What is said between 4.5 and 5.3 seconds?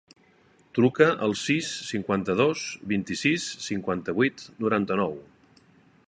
noranta-nou.